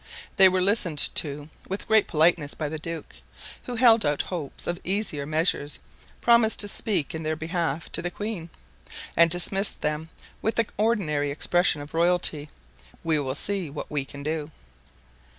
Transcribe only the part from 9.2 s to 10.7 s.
dismissed them with the